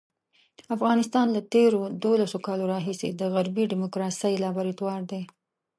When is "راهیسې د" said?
2.73-3.21